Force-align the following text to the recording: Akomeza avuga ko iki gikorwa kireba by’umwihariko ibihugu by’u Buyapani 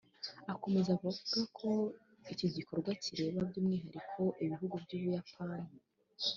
Akomeza 0.53 0.89
avuga 0.95 1.39
ko 1.57 1.69
iki 2.33 2.47
gikorwa 2.55 2.89
kireba 3.03 3.39
by’umwihariko 3.49 4.21
ibihugu 4.43 4.75
by’u 4.83 4.99
Buyapani 5.01 5.71